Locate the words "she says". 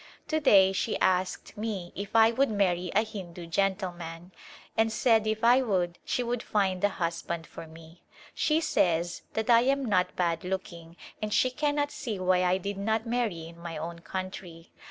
8.33-9.21